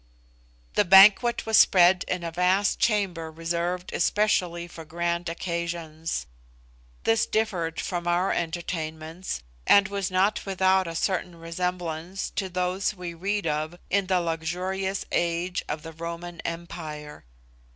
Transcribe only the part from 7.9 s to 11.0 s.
our entertainments, and was not without a